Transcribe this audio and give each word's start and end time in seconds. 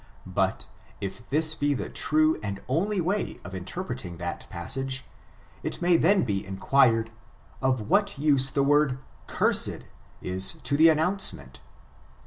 But, 0.25 0.65
if 0.99 1.29
this 1.29 1.53
be 1.53 1.75
the 1.75 1.87
true 1.87 2.39
and 2.41 2.59
on 2.67 2.89
ly 2.89 2.99
way 3.01 3.39
of 3.45 3.53
interpreting 3.53 4.17
that 4.17 4.49
passage, 4.49 5.05
it 5.61 5.79
may 5.79 5.95
then 5.95 6.23
be 6.23 6.43
inquired, 6.43 7.11
of 7.61 7.81
what 7.87 8.17
use 8.17 8.49
the 8.49 8.63
word 8.63 8.97
cursed 9.27 9.81
is 10.19 10.53
to 10.63 10.75
the 10.75 10.89
an 10.89 10.97
nouncement? 10.97 11.59